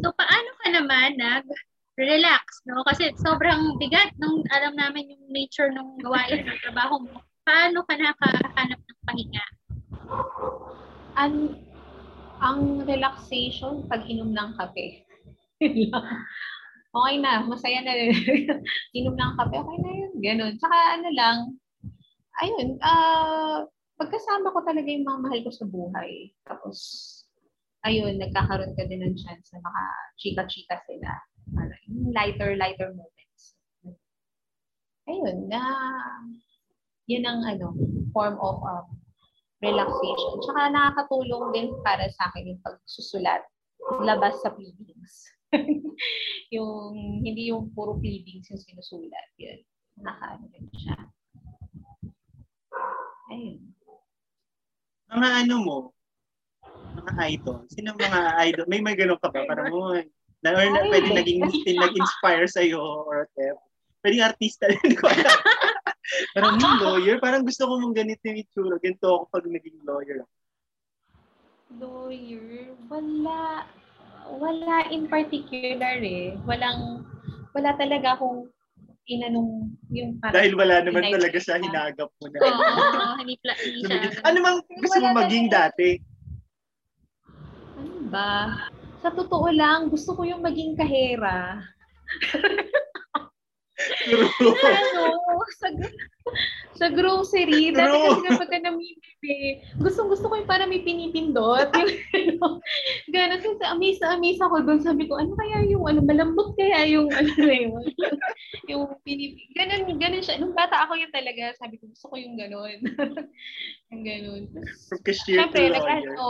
[0.00, 1.46] So, paano ka naman nag
[1.96, 2.84] relax, no?
[2.84, 7.24] Kasi sobrang bigat nung alam namin yung nature ng gawain ng trabaho mo.
[7.48, 9.46] Paano ka nakahanap ng pahinga?
[11.16, 11.34] Ang,
[12.44, 15.04] ang relaxation, pag inom ng kape.
[16.96, 17.92] Okay na, masaya na.
[18.96, 20.12] Inom ng kape, okay na yun.
[20.16, 20.56] Ganon.
[20.56, 21.36] Tsaka ano lang,
[22.40, 23.58] ayun, ah, uh,
[24.00, 26.32] pagkasama ko talaga yung mga mahal ko sa buhay.
[26.48, 26.78] Tapos,
[27.86, 31.10] ayun, nagkakaroon ka din ng chance na maka-chika-chika sila.
[31.54, 33.54] Ano, yung lighter, lighter moments.
[35.06, 35.62] Ayun, na,
[37.06, 37.70] yun ang ano,
[38.10, 38.86] form of um,
[39.62, 40.42] relaxation.
[40.42, 43.46] Tsaka nakakatulong din para sa akin yung pagsusulat
[44.02, 45.30] labas sa pleadings.
[46.56, 49.30] yung, hindi yung puro pleadings yung sinusulat.
[49.38, 49.62] Yun.
[50.02, 50.96] Nakakaano din siya.
[53.30, 53.62] Ayun.
[55.06, 55.76] Mga ano mo,
[56.96, 57.58] mga idol.
[57.68, 58.66] Sino mga idol?
[58.66, 59.44] May may ganun ka ba?
[59.44, 59.92] Para mo,
[60.42, 61.40] na, or na, pwede naging
[61.82, 63.62] nag-inspire sa'yo or whatever.
[64.00, 65.10] Pwedeng artista rin ko
[66.38, 68.76] parang yung lawyer, parang gusto ko mong ganito yung itsura.
[68.78, 70.22] Ganito ako pag naging lawyer.
[71.74, 72.76] Lawyer?
[72.86, 73.66] Wala.
[74.26, 76.38] Wala in particular eh.
[76.46, 77.02] Walang,
[77.54, 78.46] wala talaga akong
[79.06, 80.34] inanong yung parang...
[80.34, 82.38] Dahil wala naman talaga siya, hinagap mo na.
[82.42, 83.58] Oo, oh, hindi, pla-.
[84.26, 85.98] Ano mang gusto mo maging dati?
[88.06, 88.54] Ba?
[89.02, 91.62] Sa totoo lang, gusto ko yung maging kahera.
[93.76, 95.02] ano,
[95.58, 95.68] sa,
[96.76, 101.68] sa grocery, dati kasi kapag ka namimili, gusto gusto ko yung para may pinipindot.
[101.76, 102.60] yung, ano,
[103.12, 104.80] gano'n, kasi amaze na amaze ako doon.
[104.80, 107.74] Sabi ko, ano kaya yung, ano, malambot kaya yung, ano yung,
[108.70, 109.54] yung pinipindot.
[109.56, 110.40] Ganun, ganun siya.
[110.40, 112.78] Nung bata ako yun talaga, sabi ko, gusto ko yung gano'n.
[113.92, 114.42] yung gano'n.
[114.88, 115.84] From cashier Siyempre, to lawyer.
[115.84, 116.26] Like, ano,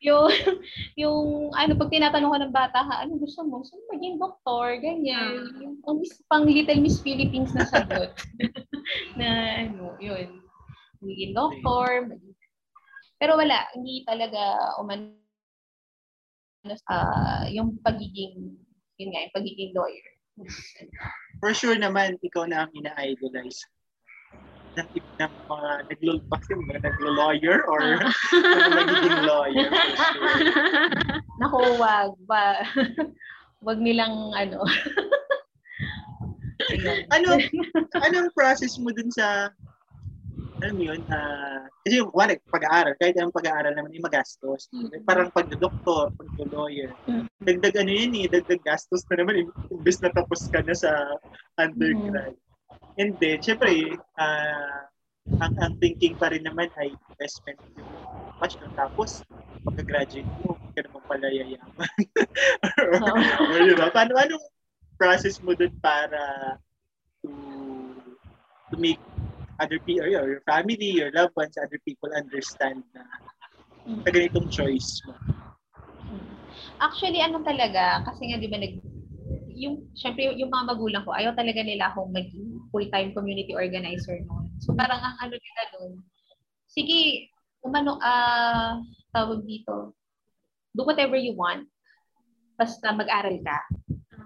[0.00, 0.26] yung,
[1.02, 3.60] yung, ano, pag tinatanong ko ng bata, ha, ano gusto mo?
[3.60, 5.44] Gusto mo maging doktor, ganyan.
[5.44, 5.60] Ah.
[5.60, 8.12] Yung pang, pang Little Miss Philippines na sagot.
[9.20, 9.28] na,
[9.68, 10.40] ano, yun.
[11.04, 12.36] Maging doktor, maging...
[13.20, 15.12] Pero wala, hindi talaga uman
[16.88, 18.56] uh, yung pagiging,
[18.96, 20.08] yun nga, yung pagiging lawyer.
[21.40, 23.60] For sure naman, ikaw na ang ina-idolize
[24.78, 28.10] ng, ng mga naglulpak yung mga naglo-lawyer or uh.
[28.74, 29.68] magiging lawyer.
[29.70, 31.22] Sure.
[31.40, 32.12] Naku, wag.
[32.28, 32.62] Ba,
[33.66, 34.60] wag nilang ano.
[37.16, 37.28] ano,
[38.04, 39.50] anong process mo dun sa
[40.60, 44.68] alam mo yun, uh, kasi yung wala, pag-aaral, kahit anong pag-aaral naman yung magastos.
[44.76, 45.08] Mm-hmm.
[45.08, 46.92] Parang pag-doktor, pag-lawyer.
[47.08, 47.26] Mm-hmm.
[47.48, 50.92] Dagdag ano yun eh, dagdag gastos na naman, imbes na tapos ka na sa
[51.56, 52.36] undergrad.
[52.36, 52.49] Mm-hmm.
[52.98, 54.80] And then, syempre, uh,
[55.40, 57.88] ang, ang thinking pa rin naman ay investment yung
[58.40, 58.68] much no?
[58.76, 59.24] Tapos,
[59.64, 61.96] pagka-graduate mo, hindi ka naman pala yayaman.
[62.80, 63.52] or, oh.
[63.52, 63.88] or, diba?
[63.92, 64.46] Paano, anong
[65.00, 66.56] process mo dun para
[67.24, 67.30] to
[68.68, 69.00] to make
[69.60, 73.04] other people, or your family, your loved ones, other people understand na
[74.04, 75.16] sa ganitong choice mo?
[76.80, 78.80] Actually, ano talaga, kasi nga di ba nag
[79.60, 84.50] yung, syempre, yung mga magulang ko, ayaw talaga nila akong maging full-time community organizer noon.
[84.62, 85.92] So, parang ang ano nila noon,
[86.70, 87.30] sige,
[87.62, 88.72] umano, ah, uh,
[89.10, 89.94] tawag dito,
[90.74, 91.66] do whatever you want,
[92.54, 93.58] basta mag-aral ka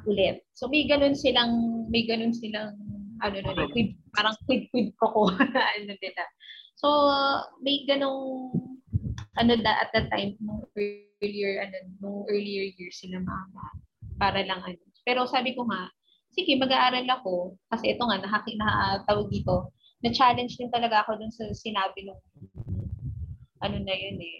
[0.04, 0.44] ulit.
[0.52, 2.76] So, may ganun silang, may ganun silang,
[3.24, 6.24] ano na, no, quid, parang quid-quid ko ko, ano nila.
[6.76, 6.88] So,
[7.64, 8.52] may ganung,
[9.40, 13.64] ano da, at that time, nung earlier, ano, nung earlier years sila mama,
[14.20, 15.88] para lang ano, pero sabi ko nga,
[16.35, 17.55] sige, mag-aaral ako.
[17.70, 19.70] Kasi ito nga, nakaki, na, dito,
[20.03, 22.20] na-challenge din talaga ako dun sa sinabi nung,
[23.64, 24.38] ano na yun eh,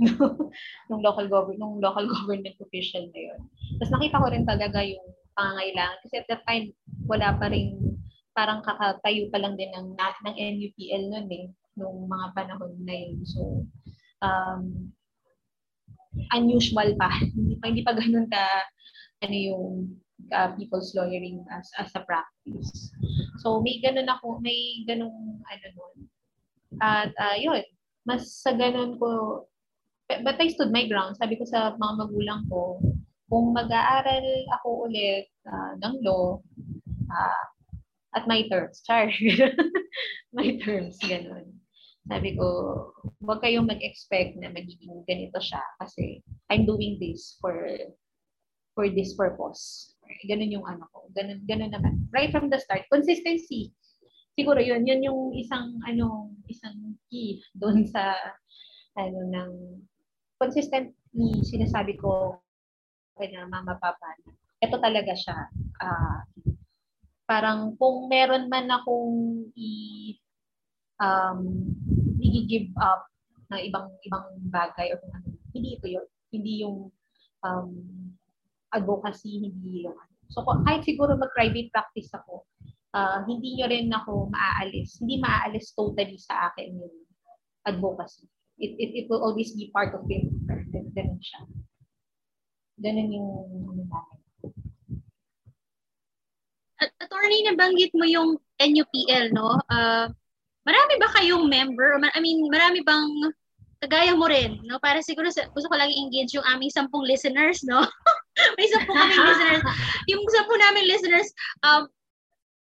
[0.88, 3.40] nung local government, nung local government official na yun.
[3.80, 5.98] Tapos nakita ko rin talaga yung pangangailangan.
[6.06, 6.70] Kasi at that time,
[7.08, 7.80] wala pa rin,
[8.36, 13.18] parang kakatayo pa lang din ng, ng NUPL nun eh, nung mga panahon na yun.
[13.26, 13.66] So,
[14.22, 14.92] um,
[16.34, 17.10] unusual pa.
[17.36, 18.44] hindi pa, hindi pa ganun ka,
[19.26, 19.66] ano yung
[20.32, 22.92] uh, people's lawyering as as a practice.
[23.40, 25.96] So may ganun ako, may ganung ano nun.
[26.80, 27.36] At uh,
[28.04, 29.44] mas sa ganun ko
[30.18, 31.16] but I stood my ground.
[31.16, 32.82] Sabi ko sa mga magulang ko,
[33.30, 34.26] kung mag-aaral
[34.58, 36.42] ako ulit uh, ng law,
[37.06, 37.44] uh,
[38.18, 39.06] at my terms, char.
[40.36, 41.54] my terms, ganun.
[42.10, 42.46] Sabi ko,
[43.22, 46.18] huwag kayong mag-expect na magiging ganito siya kasi
[46.50, 47.54] I'm doing this for
[48.74, 49.94] for this purpose.
[50.26, 51.08] Ganun yung ano ko.
[51.14, 52.06] Ganun, ganun naman.
[52.10, 52.86] Right from the start.
[52.90, 53.72] Consistency.
[54.34, 54.86] Siguro yun.
[54.86, 58.14] Yun yung isang, ano, isang key doon sa,
[58.98, 59.52] ano, ng
[60.40, 62.40] consistently sinasabi ko
[63.20, 64.16] kay na mama, papa,
[64.60, 65.38] ito talaga siya.
[65.76, 66.20] Uh,
[67.28, 69.70] parang kung meron man akong i
[71.00, 71.68] um,
[72.20, 73.04] i-give up
[73.52, 76.06] na ibang ibang bagay o kung ano, hindi ito yun.
[76.32, 76.88] Hindi yung
[77.44, 77.70] um,
[78.74, 79.96] advocacy, hindi yung
[80.30, 82.46] So kahit siguro mag-private practice ako,
[82.94, 85.02] uh, hindi nyo rin ako maaalis.
[85.02, 86.94] Hindi maaalis totally sa akin yung
[87.66, 88.30] advocacy.
[88.60, 90.30] It, it, it will always be part of it.
[90.94, 91.40] Ganun siya.
[92.78, 93.30] Ganun yung
[93.74, 94.18] ano namin.
[96.80, 99.60] Attorney, nabanggit mo yung NUPL, no?
[99.68, 100.08] Uh,
[100.64, 102.00] marami ba kayong member?
[102.16, 103.36] I mean, marami bang
[103.84, 104.80] kagaya mo rin, no?
[104.80, 107.84] Para siguro sa, gusto ko lang engage yung aming sampung listeners, no?
[108.58, 109.62] May sampung kaming listeners.
[110.08, 111.28] Yung sampung namin listeners,
[111.66, 111.86] um,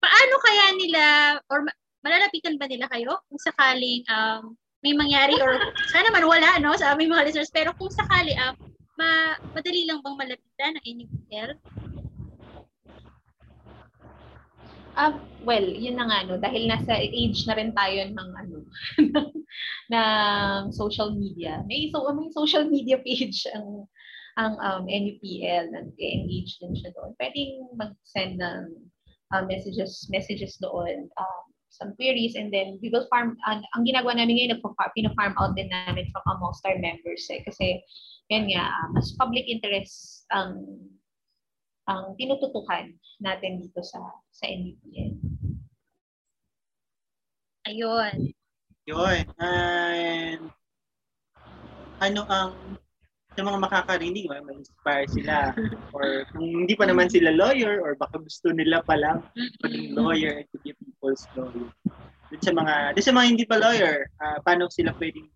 [0.00, 1.02] paano kaya nila,
[1.50, 1.66] or
[2.06, 5.58] malalapitan ba nila kayo kung sakaling um, may mangyari or
[5.90, 6.76] sana man wala, no?
[6.78, 7.50] Sa aming mga listeners.
[7.50, 8.54] Pero kung sakali, um,
[8.96, 11.50] ma madali lang bang malapitan ng NUPL?
[14.96, 15.12] Uh,
[15.44, 18.64] well, yun na nga, no, dahil nasa age na rin tayo ng, ano,
[19.92, 21.60] ng social media.
[21.68, 23.84] May, so, may social media page ang
[24.36, 27.16] ang um, NUPL, nag-engage din siya doon.
[27.16, 28.62] Pwedeng mag-send ng
[29.32, 34.16] uh, messages messages doon, um, some queries, and then we will farm, uh, ang ginagawa
[34.16, 34.60] namin ngayon,
[34.92, 37.24] pina-farm out din namin from amongst our members.
[37.32, 37.80] Eh, kasi,
[38.28, 40.64] yan nga, uh, mas public interest ang
[41.86, 42.90] ang tinututukan
[43.22, 44.02] natin dito sa
[44.34, 45.22] sa NBPN.
[47.66, 48.34] Ayun.
[48.86, 49.22] Yun.
[49.38, 50.50] And
[51.98, 52.78] ano ang
[53.36, 55.52] sa mga makakarinig, may inspire sila.
[55.96, 59.20] or kung hindi pa naman sila lawyer or baka gusto nila pa lang
[59.60, 61.68] maging lawyer and to be people's lawyer.
[62.32, 65.28] Dun sa mga, dun sa mga hindi pa lawyer, uh, paano sila pwedeng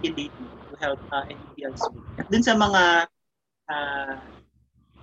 [0.00, 0.32] engage
[0.70, 2.06] to help uh, anybody else with.
[2.16, 2.82] At dun sa mga
[3.68, 4.14] uh,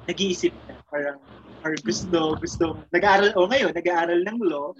[0.07, 1.19] nag-iisip na parang
[1.67, 2.65] or gusto gusto
[2.95, 4.71] nag-aaral o ngayon nag-aaral ng law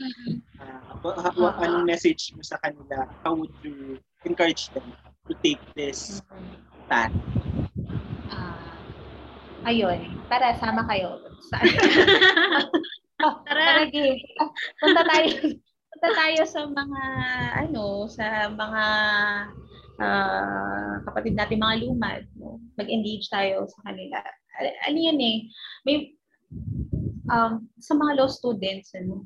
[0.63, 4.87] uh, anong message mo sa kanila how would you encourage them
[5.27, 6.23] to take this
[6.88, 7.13] path
[8.32, 8.71] uh,
[9.67, 10.17] ayun.
[10.28, 11.19] Para sama kayo.
[11.47, 11.60] Sa
[13.47, 13.88] Tara.
[13.88, 14.08] Tara,
[14.78, 15.28] punta tayo
[15.97, 17.04] punta tayo sa mga
[17.65, 18.84] ano sa mga
[19.97, 22.62] uh, kapatid natin mga lumad no?
[22.78, 24.21] Mag-engage tayo sa kanila.
[24.86, 25.38] Ano yan eh,
[25.86, 26.17] may,
[27.30, 29.26] um, sa mga law students, ano,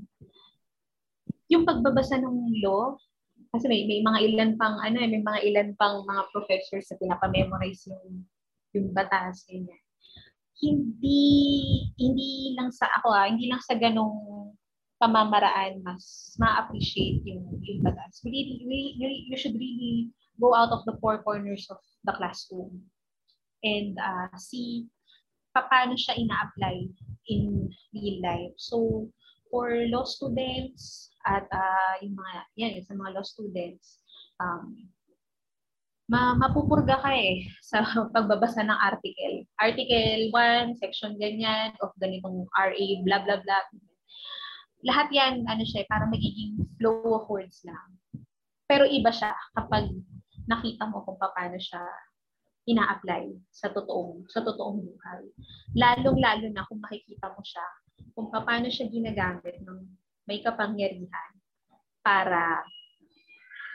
[1.52, 2.96] yung pagbabasa ng law,
[3.52, 7.00] kasi may, may mga ilan pang, ano eh, may mga ilan pang mga professors na
[7.00, 8.24] pinapamemorize yung,
[8.72, 9.84] yung batas, ganyan.
[10.62, 11.22] Hindi,
[12.00, 14.54] hindi lang sa ako ah, hindi lang sa ganong
[15.02, 18.22] pamamaraan mas ma-appreciate yung, yung batas.
[18.22, 22.86] Really, really, really, you should really go out of the four corners of the classroom
[23.66, 24.86] and uh, see
[25.52, 26.88] paano siya ina-apply
[27.28, 28.56] in real life.
[28.56, 29.10] So,
[29.52, 34.02] for law students at uh, yung mga, yan, sa mga law students,
[34.42, 34.90] um,
[36.12, 37.84] ma mapupurga ka eh sa
[38.16, 39.46] pagbabasa ng article.
[39.60, 43.64] Article 1, section ganyan, of ganitong RA, blah, blah, blah.
[44.82, 48.00] Lahat yan, ano siya, parang magiging flow of words lang.
[48.66, 49.94] Pero iba siya kapag
[50.50, 51.84] nakita mo kung paano siya
[52.66, 55.24] ina-apply sa totoong sa totoong buhay.
[55.74, 57.66] Lalong-lalo na kung makikita mo siya
[58.14, 59.80] kung paano siya ginagamit ng
[60.30, 61.32] may kapangyarihan
[62.02, 62.62] para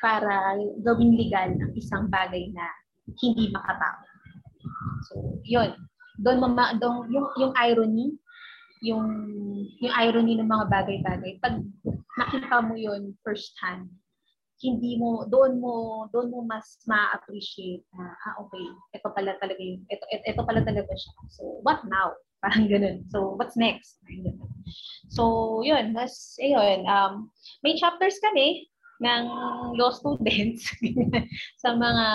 [0.03, 2.67] para gawing legal ang isang bagay na
[3.23, 4.03] hindi makatao.
[5.09, 5.15] So,
[5.47, 5.73] yun.
[6.21, 8.15] Doon mama, doon yung yung irony,
[8.83, 9.07] yung
[9.81, 11.39] yung irony ng mga bagay-bagay.
[11.41, 11.65] Pag
[12.17, 13.89] nakita mo yun first hand,
[14.65, 18.65] hindi mo doon mo doon mo mas ma-appreciate na ah okay
[18.97, 23.03] ito pala talaga yung ito, ito, ito pala talaga siya so what now parang ganun.
[23.11, 23.99] So what's next?
[25.11, 27.35] So yun mas ayun um
[27.67, 28.71] may chapters kami
[29.03, 29.25] ng
[29.77, 30.73] law students
[31.63, 32.07] sa mga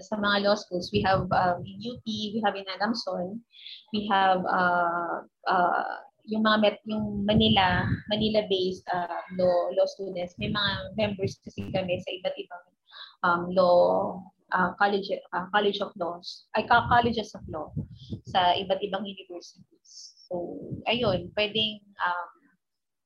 [0.00, 0.88] sa mga law schools.
[0.90, 3.44] We have um, in UP we have in Adamson
[3.92, 5.94] we have uh, uh,
[6.26, 12.02] yung mga met, yung Manila, Manila-based uh, law law students, may mga members kasi kami
[12.02, 12.64] sa iba't ibang
[13.22, 14.18] um, law
[14.52, 17.72] uh, college uh, college of laws, ay colleges of law
[18.28, 20.14] sa iba't ibang universities.
[20.26, 20.58] So,
[20.90, 22.30] ayun, pwedeng um,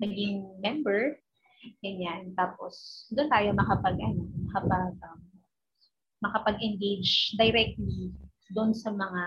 [0.01, 1.21] maging member
[1.85, 2.33] ganyan.
[2.37, 5.21] Tapos doon tayo makapag ano, makapag um,
[6.21, 8.13] makapag-engage directly
[8.53, 9.23] doon sa mga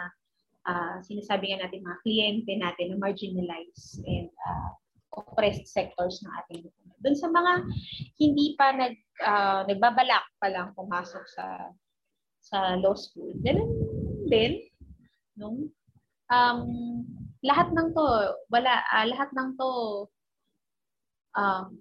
[0.70, 4.70] uh, sinasabi nga natin mga kliyente natin na marginalized and uh,
[5.14, 6.64] oppressed sectors ng ating.
[7.02, 7.52] Doon sa mga
[8.18, 11.46] hindi pa nag uh, nagbabalak pa lang pumasok sa
[12.44, 13.32] sa law school.
[13.40, 13.72] Ganun
[14.28, 14.60] din
[15.40, 15.72] no?
[16.28, 17.04] Um,
[17.44, 18.08] lahat ng to
[18.52, 19.72] wala uh, lahat ng to
[21.40, 21.80] um,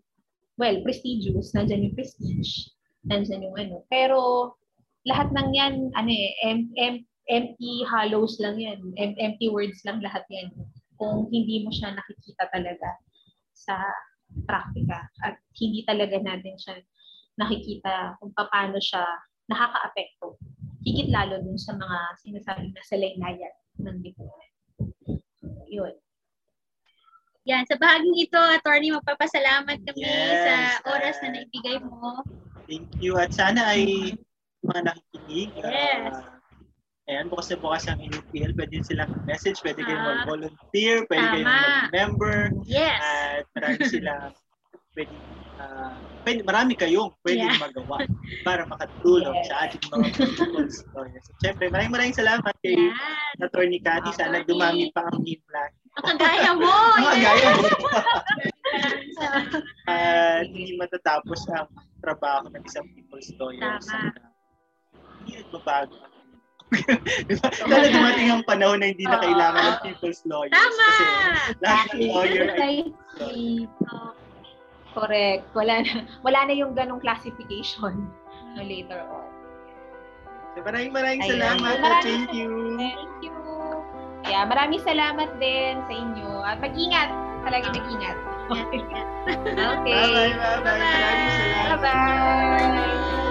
[0.56, 2.70] well, prestigious, nandiyan yung prestige,
[3.06, 3.76] nandiyan yung ano.
[3.90, 4.52] Pero
[5.02, 6.94] lahat ng yan ano eh M, M,
[7.26, 8.78] empty hollows lang yan.
[8.94, 10.54] Em- empty words lang lahat yan.
[11.02, 12.94] kung hindi mo siya nakikita talaga
[13.50, 13.74] sa
[14.46, 16.78] praktika at hindi talaga natin siya
[17.34, 19.02] nakikita kung paano siya
[19.52, 20.40] nakaka-apekto.
[20.82, 24.50] Higit lalo dun sa mga sinasabi na salaynayan ng lipunan.
[25.68, 25.94] Yun.
[27.42, 31.22] Yan, sa bahaging ito, attorney, magpapasalamat kami Yes, sa oras ah.
[31.26, 32.22] na naibigay mo.
[32.70, 33.18] Thank you.
[33.18, 34.14] At sana ay
[34.62, 35.50] mga nakikinig.
[35.58, 36.14] Yes.
[36.14, 38.54] Uh, ayan, bukas na bukas ang NPL.
[38.54, 40.10] Pwede silang message, pwede kayong Ah.
[40.22, 42.38] mag-volunteer, pwede kayong mag-member.
[42.62, 42.98] Yes.
[43.02, 44.30] At marami silang
[44.94, 45.14] pwede,
[45.58, 47.58] ah, pwede, marami kayong pwede Yeah.
[47.58, 47.96] magawa
[48.42, 49.46] para makatulong Yes.
[49.46, 51.22] sa ating mga people's stories.
[51.26, 52.94] So, syempre, maraming maraming salamat kay Yan.
[53.40, 54.10] Attorney Cathy.
[54.12, 54.48] Sana Attorney.
[54.48, 55.70] dumami pa ang meme lang.
[55.92, 56.72] Ang kagaya mo.
[57.20, 57.68] Gaya mo.
[59.92, 61.68] At hindi matatapos ang
[62.00, 63.60] trabaho ng isang people's lawyer.
[63.60, 63.82] Tama.
[63.84, 64.20] Sana
[65.22, 66.10] hindi nagbabago ang
[67.28, 67.48] diba?
[67.52, 70.56] Sana dumating ang panahon na hindi na kailangan ng people's lawyers.
[70.56, 70.84] Tama.
[70.88, 71.04] Kasi
[71.60, 72.74] lahat ng lawyer ay
[74.92, 75.44] Correct.
[75.56, 75.92] Wala na,
[76.26, 78.08] wala na yung ganong classification
[78.56, 79.26] no, later on.
[80.52, 81.32] So, maraming maraming Ayan.
[81.56, 81.76] salamat.
[81.80, 82.50] Maraming Thank you.
[82.76, 83.32] Thank you.
[84.28, 86.30] Yeah, maraming salamat din sa inyo.
[86.44, 87.10] At mag-ingat.
[87.42, 88.18] Talaga mag-ingat.
[89.22, 89.94] Okay.
[89.94, 90.34] Bye-bye.
[90.34, 90.82] Bye-bye.
[90.82, 91.78] Salamat.
[91.78, 93.21] Bye-bye.